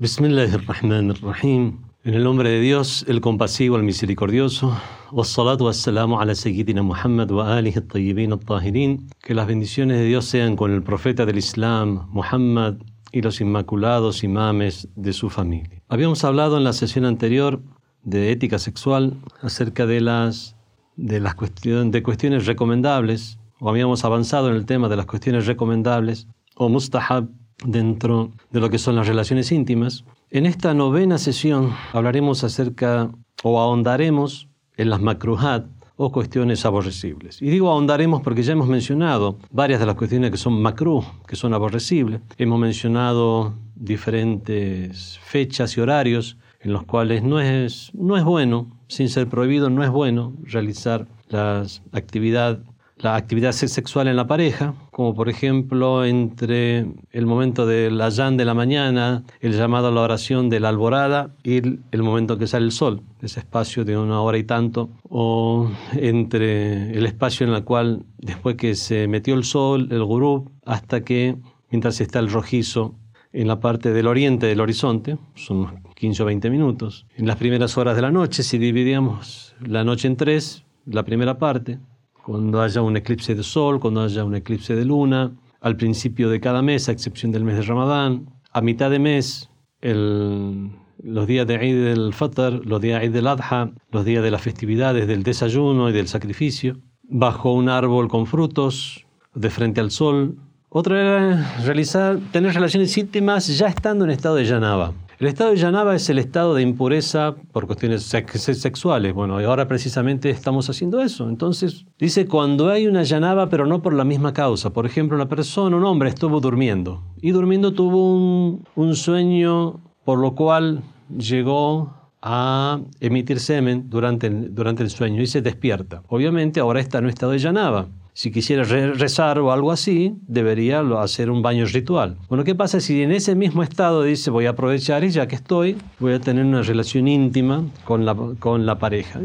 [0.00, 1.76] Bismillahirrahmanirrahim.
[2.04, 4.74] En el nombre de Dios, el compasivo, el misericordioso.
[5.12, 9.10] Wassalatu wassalamu ala Sayyidina Muhammad wa alihi at-tayyibin at-tahirin.
[9.22, 12.76] Que las bendiciones de Dios sean con el profeta del Islam, Muhammad,
[13.12, 15.82] y los inmaculados imames de su familia.
[15.90, 17.60] Habíamos hablado en la sesión anterior
[18.02, 20.56] de ética sexual acerca de las,
[20.96, 26.26] de las de cuestiones recomendables, o habíamos avanzado en el tema de las cuestiones recomendables
[26.56, 27.28] o mustahab
[27.64, 30.04] dentro de lo que son las relaciones íntimas.
[30.30, 33.10] En esta novena sesión hablaremos acerca
[33.42, 37.42] o ahondaremos en las makruhat o cuestiones aborrecibles.
[37.42, 41.36] Y digo ahondaremos porque ya hemos mencionado varias de las cuestiones que son makruh, que
[41.36, 42.22] son aborrecibles.
[42.38, 49.08] Hemos mencionado diferentes fechas y horarios en los cuales no es, no es bueno, sin
[49.08, 52.60] ser prohibido, no es bueno realizar las actividades
[53.02, 58.44] la actividad sexual en la pareja, como por ejemplo entre el momento del ayán de
[58.44, 62.66] la mañana, el llamado a la oración de la alborada y el, momento que sale
[62.66, 67.64] el sol, ese espacio de una hora y tanto, o entre el espacio en el
[67.64, 71.36] cual después que se metió el sol, el gurú, hasta que
[71.70, 72.94] mientras está el rojizo
[73.32, 77.06] en la parte del oriente del horizonte, son 15 o 20 minutos.
[77.16, 81.38] En las primeras horas de la noche, si dividíamos la noche en tres, la primera
[81.38, 81.78] parte,
[82.24, 86.40] cuando haya un eclipse de sol, cuando haya un eclipse de luna, al principio de
[86.40, 89.50] cada mes, a excepción del mes de Ramadán, a mitad de mes,
[89.82, 94.30] los días de Eid del Fitr, los días de Eid del Adha, los días de
[94.30, 99.90] las festividades del desayuno y del sacrificio, bajo un árbol con frutos, de frente al
[99.90, 100.36] sol,
[100.68, 104.92] otra era realizar, tener relaciones íntimas ya estando en estado de llanaba.
[105.20, 109.12] El estado de llanaba es el estado de impureza por cuestiones sexuales.
[109.12, 111.28] Bueno, y ahora precisamente estamos haciendo eso.
[111.28, 114.72] Entonces, dice cuando hay una llanaba, pero no por la misma causa.
[114.72, 117.02] Por ejemplo, una persona, un hombre, estuvo durmiendo.
[117.20, 120.80] Y durmiendo tuvo un, sueño por lo cual
[121.14, 121.92] llegó
[122.22, 126.02] a emitir semen durante, durante el sueño y se despierta.
[126.08, 130.80] Obviamente ahora está en un estado de llanaba si quisiera rezar o algo así, debería
[131.00, 132.16] hacer un baño ritual.
[132.28, 135.36] Bueno, ¿qué pasa si en ese mismo estado dice voy a aprovechar y ya que
[135.36, 139.20] estoy, voy a tener una relación íntima con la, con la pareja?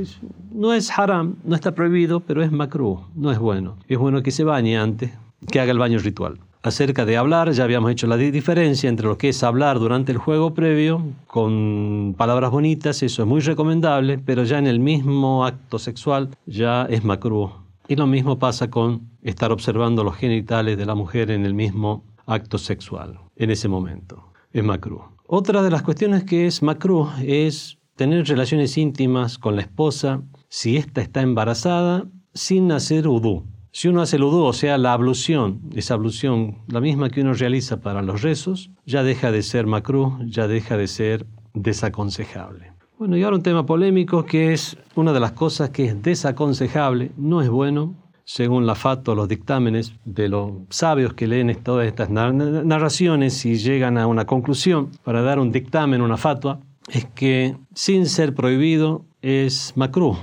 [0.51, 3.77] No es haram, no está prohibido, pero es makruh, no es bueno.
[3.87, 5.11] Es bueno que se bañe antes,
[5.51, 6.39] que haga el baño ritual.
[6.63, 10.17] Acerca de hablar, ya habíamos hecho la diferencia entre lo que es hablar durante el
[10.17, 15.77] juego previo con palabras bonitas, eso es muy recomendable, pero ya en el mismo acto
[15.77, 20.95] sexual ya es makruh y lo mismo pasa con estar observando los genitales de la
[20.95, 24.31] mujer en el mismo acto sexual, en ese momento.
[24.51, 25.03] Es macru.
[25.27, 30.77] Otra de las cuestiones que es macru es tener relaciones íntimas con la esposa si
[30.77, 33.45] ésta está embarazada sin hacer udú.
[33.71, 37.33] Si uno hace el udú, o sea, la ablución, esa ablución, la misma que uno
[37.33, 42.74] realiza para los rezos, ya deja de ser macru, ya deja de ser desaconsejable.
[42.97, 47.11] Bueno, y ahora un tema polémico que es una de las cosas que es desaconsejable,
[47.17, 52.09] no es bueno, según la FATO, los dictámenes de los sabios que leen todas estas
[52.09, 54.91] narraciones y llegan a una conclusión.
[55.03, 60.15] Para dar un dictamen, una fatua, es que sin ser prohibido es macrú,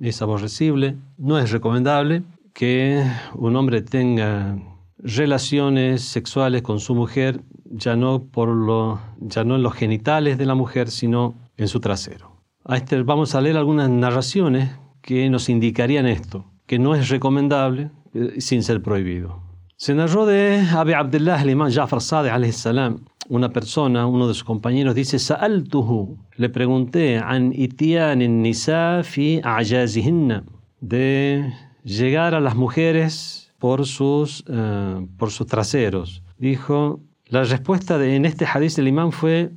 [0.00, 2.22] es aborrecible, no es recomendable
[2.54, 3.04] que
[3.34, 4.56] un hombre tenga
[4.96, 10.46] relaciones sexuales con su mujer, ya no, por lo, ya no en los genitales de
[10.46, 12.36] la mujer, sino en su trasero.
[12.64, 14.70] A este vamos a leer algunas narraciones
[15.02, 19.42] que nos indicarían esto, que no es recomendable eh, sin ser prohibido.
[19.76, 24.44] Se narró de Abi Abdullah, el imam Jafar Sadiq salam, una persona, uno de sus
[24.44, 30.44] compañeros, dice, Sa'altuhu, le pregunté, an itian nisa fi a'jazihinna,
[30.80, 36.22] de llegar a las mujeres por sus, uh, por sus traseros.
[36.38, 39.50] Dijo, la respuesta de, en este hadith del imam fue,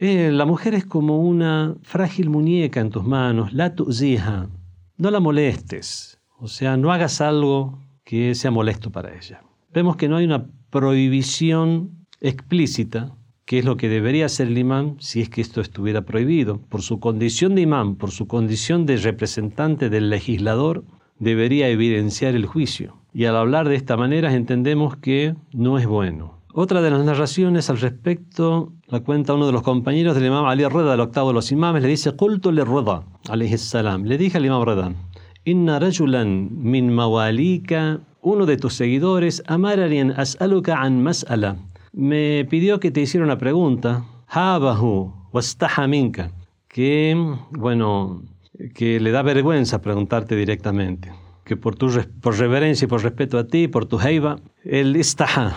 [0.00, 4.48] la mujer es como una frágil muñeca en tus manos, la tu'ziha.
[4.96, 9.42] No la molestes, o sea, no hagas algo que sea molesto para ella.
[9.72, 14.96] Vemos que no hay una prohibición explícita, que es lo que debería hacer el imán
[15.00, 16.60] si es que esto estuviera prohibido.
[16.62, 20.84] Por su condición de imán, por su condición de representante del legislador,
[21.18, 23.03] debería evidenciar el juicio.
[23.14, 26.34] Y al hablar de esta manera entendemos que no es bueno.
[26.52, 30.64] Otra de las narraciones al respecto la cuenta uno de los compañeros del imam Ali
[30.64, 33.04] Reda, del octavo de los imames, le dice, Qultu le Reda,
[33.56, 34.92] salam, le dije al imam Reda,
[35.44, 41.56] Inna rajulan min mawalika, uno de tus seguidores, amararian as'aluka an mas'ala,
[41.92, 46.32] me pidió que te hiciera una pregunta, habahu wastaha minka,
[46.68, 47.16] que,
[47.50, 48.22] bueno,
[48.74, 51.23] que le da vergüenza preguntarte directamente.
[51.44, 55.54] Que por, tu, por reverencia y por respeto a ti, por tu heiba, él istaha,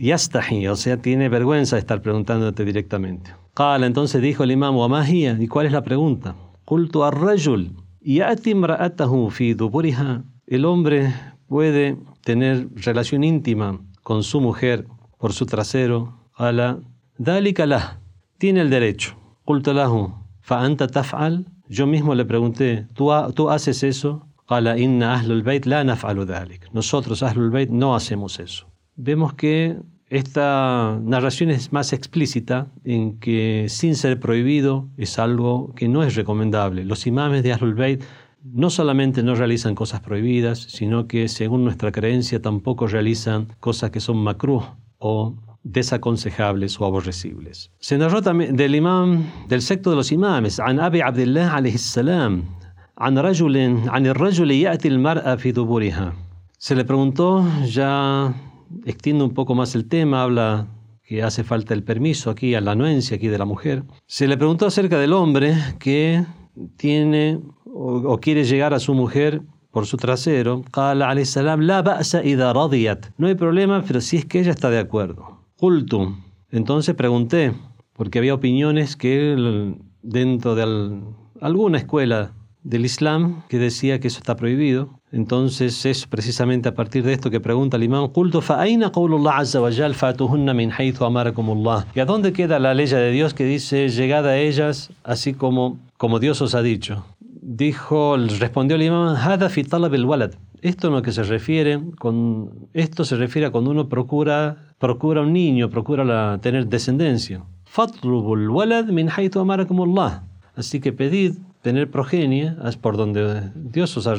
[0.00, 3.34] yastahi, o sea, tiene vergüenza de estar preguntándote directamente.
[3.54, 6.34] Qala, entonces dijo el imam, Wamahia, ¿y cuál es la pregunta?
[6.64, 10.24] Qultu ar-rajul, yati imra'atahu fi duburiha.
[10.46, 11.12] El hombre
[11.48, 14.86] puede tener relación íntima con su mujer
[15.18, 16.18] por su trasero.
[16.34, 16.78] Ala,
[17.18, 18.00] dalika
[18.38, 19.16] tiene el derecho.
[19.44, 21.46] Qultu lahu, fa anta taf'al.
[21.68, 24.26] Yo mismo le pregunté, ¿tú, tú haces eso?
[26.72, 28.66] Nosotros, Ahlul Bayt, no hacemos eso.
[28.96, 29.76] Vemos que
[30.08, 36.14] esta narración es más explícita en que sin ser prohibido es algo que no es
[36.14, 36.84] recomendable.
[36.84, 38.02] Los imames de Ahlul Bayt
[38.44, 44.00] no solamente no realizan cosas prohibidas, sino que según nuestra creencia tampoco realizan cosas que
[44.00, 44.62] son makruh
[44.98, 45.34] o
[45.64, 47.72] desaconsejables o aborrecibles.
[47.80, 52.44] Se narró también del imam, del secto de los imames, an Abi Abdullah alayhi salam,
[56.58, 58.34] se le preguntó, ya
[58.86, 60.66] extiende un poco más el tema, habla
[61.02, 63.84] que hace falta el permiso aquí, a la anuencia aquí de la mujer.
[64.06, 66.24] Se le preguntó acerca del hombre que
[66.78, 70.62] tiene o, quiere llegar a su mujer por su trasero.
[73.18, 75.42] No hay problema, pero si es que ella está de acuerdo.
[75.58, 76.22] Cultum.
[76.50, 77.52] Entonces pregunté,
[77.92, 81.02] porque había opiniones que dentro de
[81.42, 82.32] alguna escuela
[82.66, 84.90] del Islam que decía que eso está prohibido.
[85.12, 88.42] Entonces es precisamente a partir de esto que pregunta el imán culto
[91.94, 95.78] ¿Y a dónde queda la ley de Dios que dice llegada a ellas así como,
[95.96, 97.04] como Dios os ha dicho?
[97.20, 99.16] Dijo, respondió el imán,
[100.60, 105.32] Esto lo que se refiere con esto se refiere a cuando uno procura procura un
[105.32, 107.44] niño, procura tener descendencia.
[110.56, 111.34] Así que pedid
[111.66, 114.14] tener progenie es por donde Dios os ha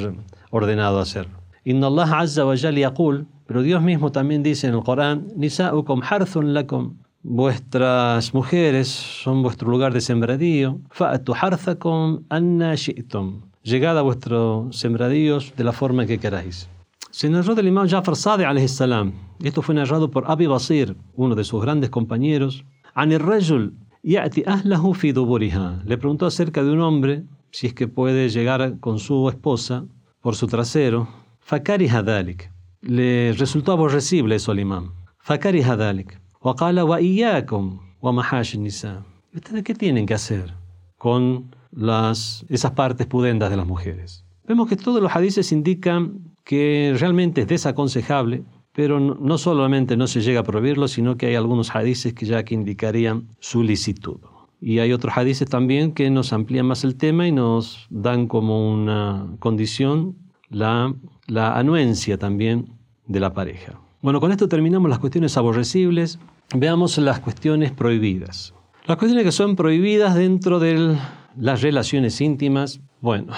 [0.51, 1.37] ordenado hacerlo.
[1.63, 6.53] Inna Allah Azza wa yaqul, pero Dios mismo también dice en el Corán, Nisa'ukum harthun
[6.53, 14.75] lakum, vuestras mujeres son vuestro lugar de sembradío, fa'atu harthakum anna shi'tum, llegad a vuestros
[14.75, 16.67] sembradíos de la forma que queráis.
[17.11, 19.13] Se narró del imam Jafar Sadi salam.
[19.41, 22.65] Esto fue narrado por Abi Basir, uno de sus grandes compañeros.
[22.93, 23.73] An el rajul
[24.03, 25.81] ya'ti ahlahu fi duburiha.
[25.85, 29.85] Le preguntó acerca de un hombre si es que puede llegar con su esposa
[30.21, 31.07] por su trasero.
[31.39, 32.51] Fakari hadalik.
[32.81, 34.91] Le resultó aborrecible eso al imán.
[35.19, 36.19] Fakari hadalik.
[36.41, 39.05] Waqala wa iyakum wa mahash nisa.
[39.33, 40.53] ¿Ustedes qué tienen que hacer
[40.97, 44.25] con las, esas partes pudendas de las mujeres?
[44.47, 50.21] Vemos que todos los hadices indican que realmente es desaconsejable, pero no solamente no se
[50.21, 54.19] llega a prohibirlo, sino que hay algunos hadices que ya que indicarían su licitud.
[54.59, 58.73] Y hay otros hadices también que nos amplían más el tema y nos dan como
[58.73, 60.15] una condición
[60.49, 60.93] la,
[61.27, 62.73] la anuencia también
[63.05, 63.79] de la pareja.
[64.01, 66.19] Bueno, con esto terminamos las cuestiones aborrecibles.
[66.55, 68.53] Veamos las cuestiones prohibidas.
[68.85, 70.97] Las cuestiones que son prohibidas dentro de
[71.35, 72.79] las relaciones íntimas.
[73.01, 73.33] Bueno,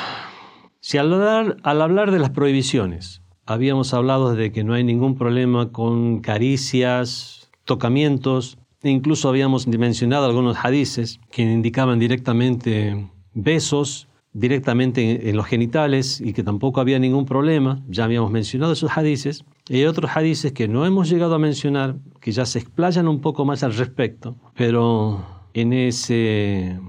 [0.79, 5.15] si al hablar, al hablar de las prohibiciones habíamos hablado de que no hay ningún
[5.17, 15.35] problema con caricias, tocamientos, incluso habíamos mencionado algunos hadices que indicaban directamente besos directamente en
[15.35, 17.83] los genitales y que tampoco había ningún problema.
[17.87, 19.43] Ya habíamos mencionado esos hadices.
[19.67, 23.21] Y hay otros hadices que no hemos llegado a mencionar, que ya se explayan un
[23.21, 26.79] poco más al respecto, pero en, ese,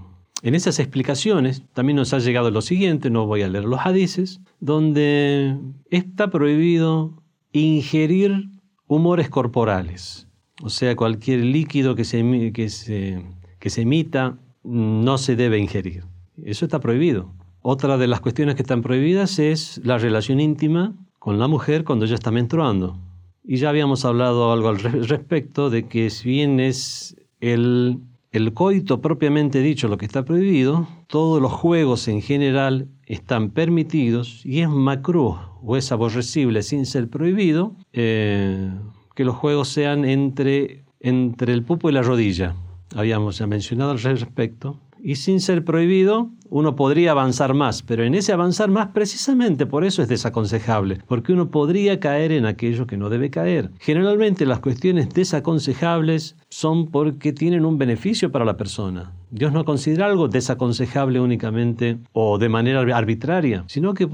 [0.42, 4.40] en esas explicaciones también nos ha llegado lo siguiente, no voy a leer los hadices,
[4.60, 5.58] donde
[5.90, 8.48] está prohibido ingerir
[8.86, 10.29] humores corporales
[10.62, 13.22] o sea, cualquier líquido que se, que se,
[13.58, 16.04] que se emita no se debe ingerir.
[16.44, 17.32] Eso está prohibido.
[17.62, 22.06] Otra de las cuestiones que están prohibidas es la relación íntima con la mujer cuando
[22.06, 22.98] ella está menstruando.
[23.44, 27.98] Y ya habíamos hablado algo al respecto de que si bien es el,
[28.32, 34.44] el coito propiamente dicho lo que está prohibido, todos los juegos en general están permitidos
[34.46, 37.74] y es macro o es aborrecible sin ser prohibido.
[37.92, 38.70] Eh,
[39.14, 42.54] que los juegos sean entre, entre el pupo y la rodilla.
[42.94, 44.78] Habíamos ya mencionado al respecto.
[45.02, 49.84] Y sin ser prohibido, uno podría avanzar más, pero en ese avanzar más precisamente por
[49.84, 53.70] eso es desaconsejable, porque uno podría caer en aquello que no debe caer.
[53.78, 59.12] Generalmente las cuestiones desaconsejables son porque tienen un beneficio para la persona.
[59.30, 64.08] Dios no considera algo desaconsejable únicamente o de manera arbitraria, sino que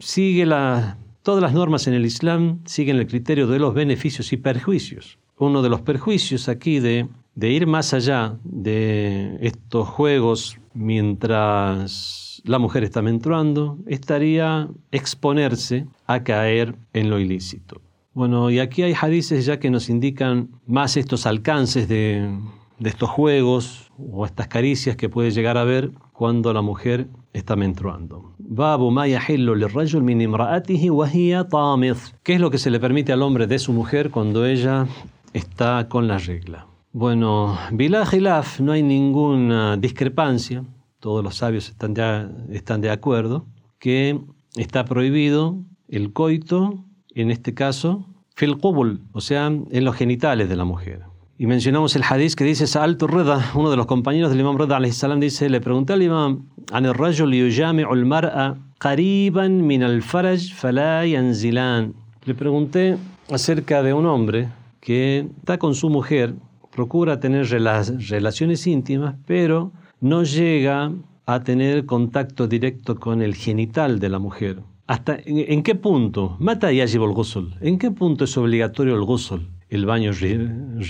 [0.00, 4.36] sigue la, Todas las normas en el Islam siguen el criterio de los beneficios y
[4.36, 5.18] perjuicios.
[5.38, 12.84] Uno de los perjuicios aquí de, ir más allá de estos juegos mientras la mujer
[12.84, 17.80] está menstruando, estaría exponerse a caer en lo ilícito.
[18.14, 22.38] Bueno, y aquí hay hadices ya que nos indican más estos alcances de
[22.78, 28.32] estos juegos o estas caricias que puede llegar a ver cuando la mujer está menstruando.
[32.22, 34.86] ¿Qué es lo que se le permite al hombre de su mujer cuando ella
[35.32, 36.66] está con la regla?
[36.92, 37.58] Bueno,
[38.12, 40.64] Hilaf, no hay ninguna discrepancia,
[40.98, 43.44] todos los sabios están de, están de acuerdo,
[43.78, 44.18] que
[44.56, 46.84] está prohibido el coito,
[47.14, 48.56] en este caso, fil
[49.12, 51.02] o sea, en los genitales de la mujer.
[51.38, 54.80] Y mencionamos el hadith que dice Sa'altu Reda, uno de los compañeros del imam Reda
[54.90, 60.40] salam dice, le pregunté al imam, an rajul yujami'u mara qariban min al-faraj
[61.06, 61.92] yanzilan.
[62.24, 62.96] Le pregunté
[63.30, 64.48] acerca de un hombre
[64.80, 66.34] que está con su mujer,
[66.74, 70.90] procura tener relaciones íntimas, pero no llega
[71.26, 74.60] a tener contacto directo con el genital de la mujer.
[74.86, 76.36] ¿Hasta en, qué punto?
[76.38, 76.88] Mata y al
[77.60, 79.55] ¿En qué punto es obligatorio el Ghusl?
[79.69, 80.11] el baño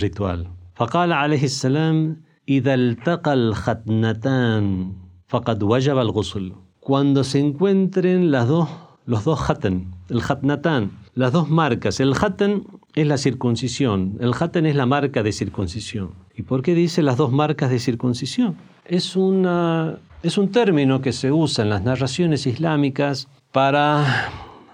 [0.02, 0.48] ritual.
[0.76, 4.94] فقال عليه السلام إذا التقى الختنتان
[5.28, 8.68] فقد وجب الغسل cuando se encuentren las dos,
[9.06, 12.00] los dos khatan, el khatnatán, las dos marcas.
[12.00, 12.64] El khatan
[12.96, 16.10] es la circuncisión, el khatan es la marca de circuncisión.
[16.36, 18.56] ¿Y por qué dice las dos marcas de circuncisión?
[18.86, 24.30] Es, una, es un término que se usa en las narraciones islámicas para,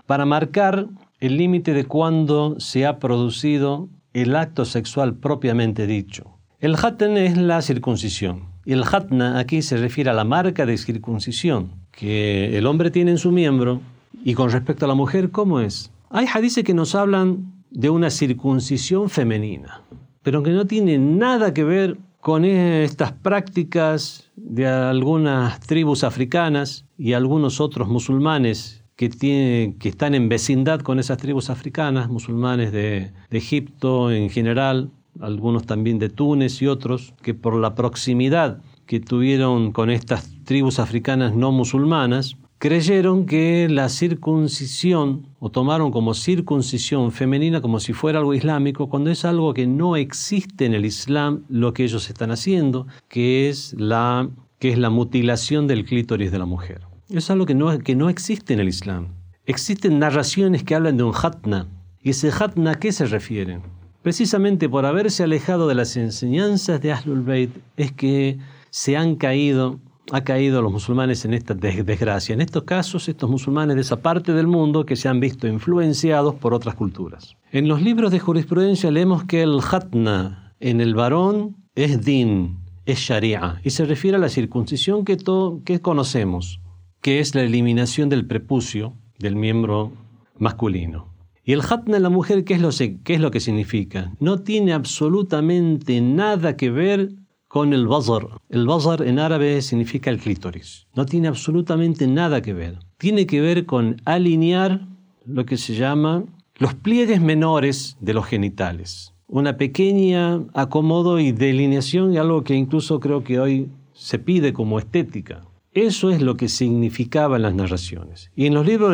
[0.05, 0.87] para marcar
[1.22, 6.36] el límite de cuándo se ha producido el acto sexual propiamente dicho.
[6.58, 8.48] El hatn es la circuncisión.
[8.64, 13.12] Y el hatna aquí se refiere a la marca de circuncisión que el hombre tiene
[13.12, 13.80] en su miembro.
[14.24, 15.92] Y con respecto a la mujer, ¿cómo es?
[16.10, 19.80] Hay hadices que nos hablan de una circuncisión femenina,
[20.24, 27.12] pero que no tiene nada que ver con estas prácticas de algunas tribus africanas y
[27.12, 33.38] algunos otros musulmanes que, que están en vecindad con esas tribus africanas, musulmanes de, de
[33.38, 39.72] Egipto en general, algunos también de Túnez y otros, que por la proximidad que tuvieron
[39.72, 47.60] con estas tribus africanas no musulmanas, creyeron que la circuncisión, o tomaron como circuncisión femenina
[47.60, 51.72] como si fuera algo islámico, cuando es algo que no existe en el Islam, lo
[51.72, 54.30] que ellos están haciendo, que es la,
[54.60, 56.91] que es la mutilación del clítoris de la mujer.
[57.12, 59.08] Es algo que no, que no existe en el Islam.
[59.44, 61.68] Existen narraciones que hablan de un hatna.
[62.00, 63.60] ¿Y ese hatna a qué se refiere?
[64.02, 68.38] Precisamente por haberse alejado de las enseñanzas de Ahlul Bayt es que
[68.70, 69.78] se han caído,
[70.10, 72.32] ha caído los musulmanes en esta desgracia.
[72.32, 76.36] En estos casos, estos musulmanes de esa parte del mundo que se han visto influenciados
[76.36, 77.36] por otras culturas.
[77.50, 83.00] En los libros de jurisprudencia leemos que el hatna en el varón es din, es
[83.00, 85.18] sharia, y se refiere a la circuncisión que,
[85.64, 86.62] que conocemos
[87.02, 89.92] que es la eliminación del prepucio del miembro
[90.38, 91.12] masculino.
[91.44, 92.70] Y el hatna en la mujer, ¿qué es, lo,
[93.02, 94.12] ¿qué es lo que significa?
[94.20, 97.10] No tiene absolutamente nada que ver
[97.48, 98.28] con el bazar.
[98.48, 100.86] El bazar en árabe significa el clítoris.
[100.94, 102.78] No tiene absolutamente nada que ver.
[102.98, 104.86] Tiene que ver con alinear
[105.26, 106.24] lo que se llama
[106.56, 109.12] los pliegues menores de los genitales.
[109.26, 114.78] Una pequeña acomodo y delineación y algo que incluso creo que hoy se pide como
[114.78, 115.42] estética.
[115.74, 118.30] Eso es lo que significaban las narraciones.
[118.36, 118.92] Y en los libros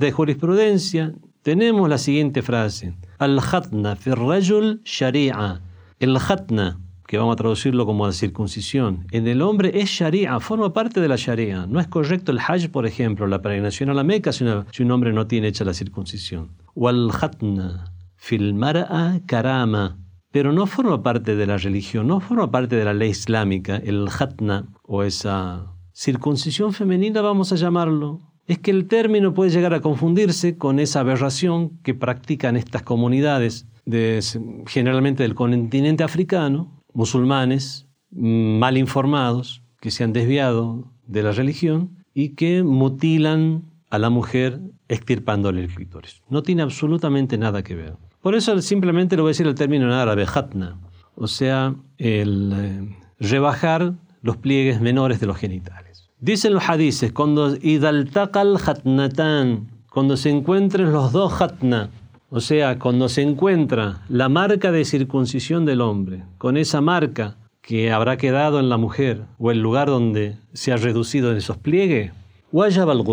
[0.00, 5.62] de jurisprudencia tenemos la siguiente frase: Al-Hatna firrajul sharia.
[6.00, 10.72] El Hatna, que vamos a traducirlo como la circuncisión, en el hombre es sharia, forma
[10.72, 11.64] parte de la sharia.
[11.66, 15.12] No es correcto el hajj, por ejemplo, la peregrinación a la Meca si, un hombre
[15.12, 16.56] no tiene hecha la circuncisión.
[16.74, 19.96] O al-Hatna fil mar'a karama.
[20.32, 24.08] Pero no forma parte de la religión, no forma parte de la ley islámica, el
[24.08, 29.80] Hatna o esa circuncisión femenina vamos a llamarlo, es que el término puede llegar a
[29.80, 34.22] confundirse con esa aberración que practican estas comunidades, de,
[34.66, 41.96] generalmente del continente africano, musulmanes, mm, mal informados, que se han desviado de la religión
[42.12, 46.22] y que mutilan a la mujer extirpándole el clítoris.
[46.28, 47.94] No tiene absolutamente nada que ver.
[48.20, 50.78] Por eso simplemente lo voy a decir el término en árabe, hatna,
[51.14, 53.94] o sea, el eh, rebajar
[54.26, 56.10] los pliegues menores de los genitales.
[56.20, 61.90] Dicen los hadices, cuando idaltaqal hatnatan, cuando se encuentren los dos hatna,
[62.28, 67.92] o sea, cuando se encuentra la marca de circuncisión del hombre, con esa marca que
[67.92, 72.12] habrá quedado en la mujer o el lugar donde se ha reducido en esos pliegues,
[72.52, 73.04] wajab al.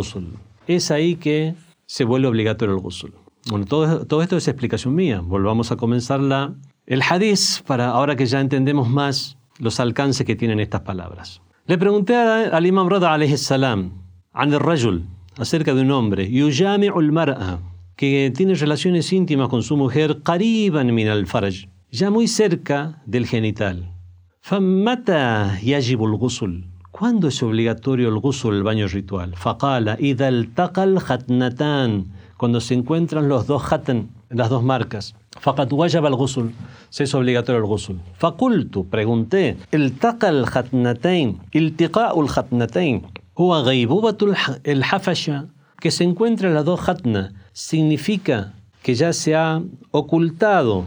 [0.67, 1.55] Es ahí que
[1.85, 3.11] se vuelve obligatorio el ghusl.
[3.49, 5.21] Bueno, todo, todo esto es explicación mía.
[5.21, 6.53] Volvamos a comenzar la,
[6.87, 11.41] el hadiz para ahora que ya entendemos más los alcances que tienen estas palabras.
[11.65, 13.91] Le pregunté al Imam Rada alayhi salam,
[14.33, 15.05] an rajul,
[15.37, 17.59] acerca de un hombre, yujami'ul mar'a,
[17.95, 23.25] que tiene relaciones íntimas con su mujer, qariban min al faraj, ya muy cerca del
[23.27, 23.93] genital.
[24.41, 26.65] Famata yajibul ghusl.
[26.91, 29.35] ¿Cuándo es obligatorio el ghusl, el baño ritual?
[29.35, 35.15] Faqala idha al hatnatan, cuando se encuentran los dos hatn, las dos marcas.
[35.40, 36.50] فقد وجب الغسل
[36.90, 37.94] se es obligatorio el ghusl.
[38.18, 43.02] فقلت pregunté التقى الختنتين التقاء الختنتين
[43.38, 44.34] هو غيبوبة
[44.68, 45.46] الحفشة
[45.80, 50.86] que se encuentran las dos khatna significa que ya se ha ocultado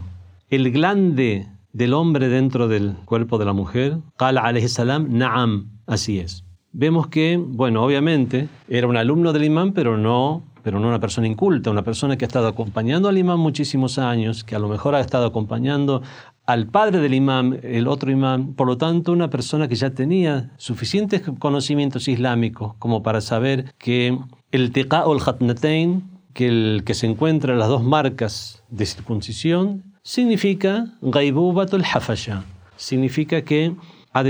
[0.50, 3.98] el glande del hombre dentro del cuerpo de la mujer.
[4.18, 6.44] قال عليه السلام نعم así es.
[6.74, 11.27] Vemos que, bueno, obviamente era un alumno del imán, pero no pero no una persona
[11.27, 14.95] inculta, una persona que ha estado acompañando al imán muchísimos años, que a lo mejor
[14.95, 16.01] ha estado acompañando
[16.45, 20.51] al padre del imán, el otro imán, por lo tanto una persona que ya tenía
[20.57, 24.19] suficientes conocimientos islámicos como para saber que
[24.51, 28.85] el teqa o el hatnatain, que, el, que se encuentra en las dos marcas de
[28.87, 32.43] circuncisión, significa gaibubatul hafasha,
[32.75, 33.73] significa que
[34.11, 34.23] ha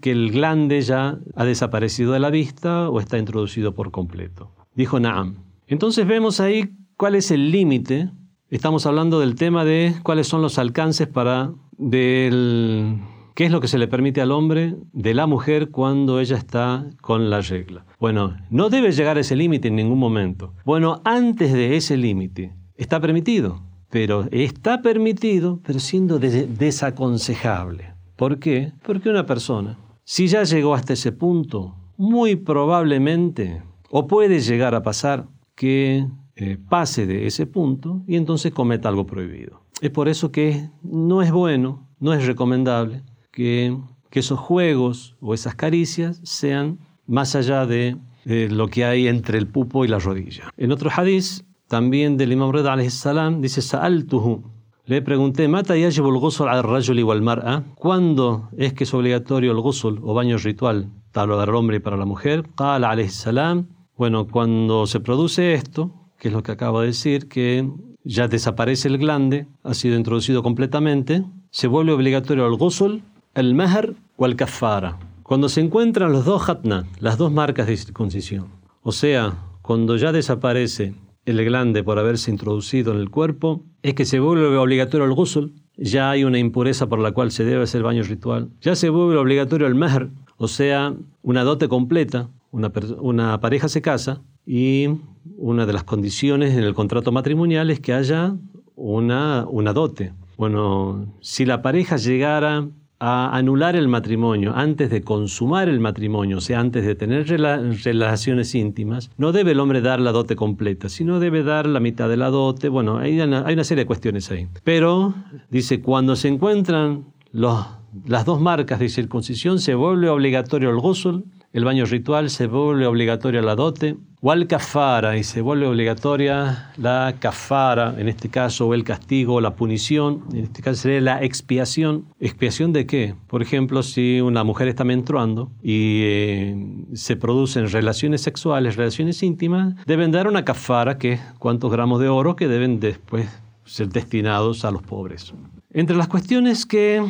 [0.00, 4.50] que el glande ya ha desaparecido de la vista o está introducido por completo.
[4.74, 5.51] Dijo Naam.
[5.72, 8.10] Entonces vemos ahí cuál es el límite.
[8.50, 12.98] Estamos hablando del tema de cuáles son los alcances para del
[13.34, 16.90] qué es lo que se le permite al hombre de la mujer cuando ella está
[17.00, 17.86] con la regla.
[17.98, 20.52] Bueno, no debe llegar a ese límite en ningún momento.
[20.66, 27.94] Bueno, antes de ese límite está permitido, pero está permitido, pero siendo desaconsejable.
[28.16, 28.74] ¿Por qué?
[28.84, 34.82] Porque una persona, si ya llegó hasta ese punto, muy probablemente, o puede llegar a
[34.82, 35.28] pasar,
[35.62, 39.60] que eh, pase de ese punto y entonces cometa algo prohibido.
[39.80, 43.78] Es por eso que no es bueno, no es recomendable que,
[44.10, 49.84] esos juegos o esas caricias sean más allá de, lo que hay entre el pupo
[49.84, 50.52] y la rodilla.
[50.56, 54.42] En otro hadith, también del Imam Reda salam, dice Sa'altuhu.
[54.86, 57.62] Le pregunté, ¿Mata yajibu el ghusl al rajul igual mar'a?
[57.76, 61.80] ¿Cuándo es que es obligatorio el ghusl o baño ritual, tanto para el hombre y
[61.80, 62.48] para la mujer?
[62.56, 67.28] Qala alayhi salam, bueno, cuando se produce esto, que es lo que acabo de decir,
[67.28, 67.68] que
[68.04, 73.02] ya desaparece el glande, ha sido introducido completamente, se vuelve obligatorio el ghusl,
[73.34, 74.98] el mahr o el kafara.
[75.22, 78.48] Cuando se encuentran los dos hatna, las dos marcas de circuncisión,
[78.82, 84.04] o sea, cuando ya desaparece el glande por haberse introducido en el cuerpo, es que
[84.04, 87.82] se vuelve obligatorio el ghusl, ya hay una impureza por la cual se debe hacer
[87.82, 93.68] baño ritual, ya se vuelve obligatorio el mahr, o sea, una dote completa, una, pareja
[93.68, 94.88] se casa y
[95.36, 98.36] una de las condiciones en el contrato matrimonial es que haya
[98.76, 100.12] una, una dote.
[100.36, 106.40] Bueno, si la pareja llegara a anular el matrimonio antes de consumar el matrimonio, o
[106.40, 111.18] sea, antes de tener relaciones íntimas, no debe el hombre dar la dote completa, sino
[111.18, 112.68] debe dar la mitad de la dote.
[112.68, 114.46] Bueno, hay una, hay una serie de cuestiones ahí.
[114.62, 115.14] Pero,
[115.50, 121.64] dice, cuando se encuentran las dos marcas de circuncisión, se vuelve obligatorio el ghusl el
[121.64, 127.16] baño ritual se vuelve obligatoria la dote, o al kafara, y se vuelve obligatoria la
[127.18, 132.06] kafara, en este caso, el castigo, la punición, en este caso sería la expiación.
[132.20, 133.16] ¿Expiación de qué?
[133.26, 136.56] Por ejemplo, si una mujer está menstruando y eh,
[136.94, 142.08] se producen relaciones sexuales, relaciones íntimas, deben dar una kafara, que es cuántos gramos de
[142.08, 143.28] oro que deben después
[143.64, 145.34] ser destinados a los pobres.
[145.72, 147.02] Entre las cuestiones que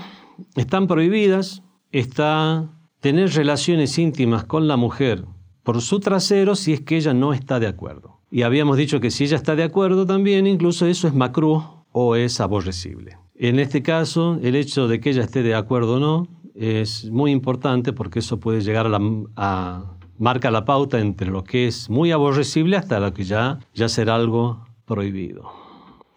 [0.56, 2.68] están prohibidas está
[3.02, 5.24] tener relaciones íntimas con la mujer
[5.64, 8.20] por su trasero si es que ella no está de acuerdo.
[8.30, 12.14] Y habíamos dicho que si ella está de acuerdo también, incluso eso es macrú o
[12.14, 13.18] es aborrecible.
[13.34, 17.32] En este caso, el hecho de que ella esté de acuerdo o no es muy
[17.32, 19.84] importante porque eso puede llegar a, la,
[20.18, 24.14] marca la pauta entre lo que es muy aborrecible hasta lo que ya, ya será
[24.14, 25.50] algo prohibido.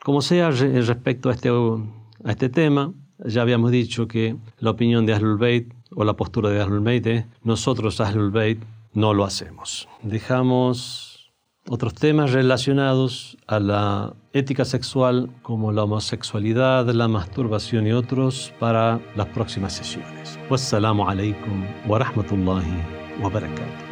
[0.04, 5.14] Como sea respecto a este, a este tema, ya habíamos dicho que la opinión de
[5.14, 8.60] Ahlul Bayt o la postura de Ahlul Bayt es nosotros Ahlul Bayt
[8.94, 9.88] no lo hacemos.
[10.02, 11.32] Dejamos
[11.68, 19.00] otros temas relacionados a la ética sexual como la homosexualidad, la masturbación y otros para
[19.16, 20.40] las próximas sesiones.
[20.50, 23.86] Wassalamu alaikum wa rahmatullahi wa barakatuh.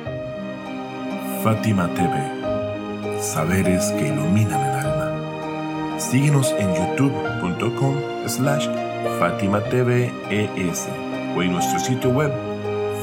[1.43, 5.99] Fátima TV, saberes que iluminan el alma.
[5.99, 7.95] Síguenos en youtube.com
[8.27, 10.87] slash Fátima TV ES
[11.35, 12.31] o en nuestro sitio web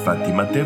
[0.04, 0.60] fatimatv.es.